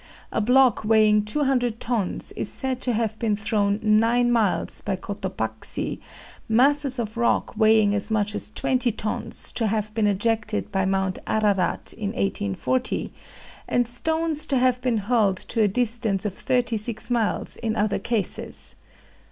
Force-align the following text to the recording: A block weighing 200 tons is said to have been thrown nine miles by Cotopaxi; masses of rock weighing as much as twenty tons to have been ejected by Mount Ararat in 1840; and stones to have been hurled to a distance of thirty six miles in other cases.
A 0.31 0.41
block 0.41 0.83
weighing 0.83 1.25
200 1.25 1.79
tons 1.79 2.31
is 2.31 2.49
said 2.51 2.81
to 2.81 2.93
have 2.93 3.19
been 3.19 3.35
thrown 3.35 3.79
nine 3.83 4.31
miles 4.31 4.81
by 4.83 4.95
Cotopaxi; 4.95 5.99
masses 6.49 6.97
of 6.97 7.17
rock 7.17 7.55
weighing 7.55 7.93
as 7.93 8.09
much 8.09 8.33
as 8.33 8.49
twenty 8.55 8.91
tons 8.91 9.51
to 9.51 9.67
have 9.67 9.93
been 9.93 10.07
ejected 10.07 10.71
by 10.71 10.85
Mount 10.85 11.19
Ararat 11.27 11.93
in 11.93 12.13
1840; 12.13 13.13
and 13.67 13.87
stones 13.87 14.47
to 14.47 14.57
have 14.57 14.81
been 14.81 14.97
hurled 14.97 15.37
to 15.37 15.61
a 15.61 15.67
distance 15.67 16.25
of 16.25 16.33
thirty 16.33 16.77
six 16.77 17.11
miles 17.11 17.55
in 17.57 17.75
other 17.75 17.99
cases. 17.99 18.77